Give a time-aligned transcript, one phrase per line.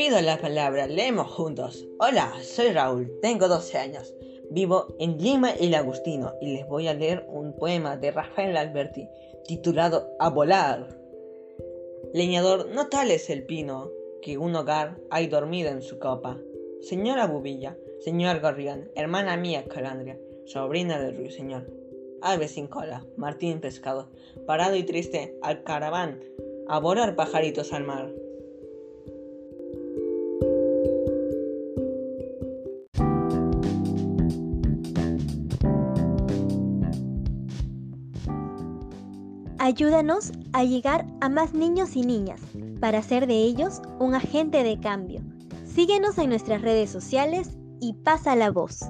[0.00, 1.86] pido la palabra, leemos juntos.
[1.98, 4.14] Hola, soy Raúl, tengo 12 años.
[4.48, 9.06] Vivo en Lima el Agustino y les voy a leer un poema de Rafael Alberti
[9.44, 10.88] titulado A volar.
[12.14, 13.90] Leñador, no tal es el pino
[14.22, 16.38] que un hogar hay dormido en su copa.
[16.80, 21.66] Señora Bubilla, señor Gorrión, hermana mía Calandria, sobrina del ruiseñor.
[22.22, 24.08] Ave sin cola, Martín pescado,
[24.46, 26.24] parado y triste, al caraván,
[26.68, 28.10] a volar pajaritos al mar.
[39.62, 42.40] Ayúdanos a llegar a más niños y niñas
[42.80, 45.20] para hacer de ellos un agente de cambio.
[45.66, 48.80] Síguenos en nuestras redes sociales y pasa la voz.